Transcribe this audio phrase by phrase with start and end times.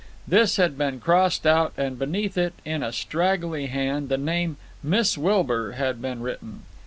[0.27, 5.15] This had been crossed out, and beneath it, in a straggly hand, the name Miss
[5.15, 6.63] Wilbur had been written.